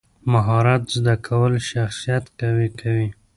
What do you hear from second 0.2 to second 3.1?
مهارت زده کول شخصیت قوي کوي.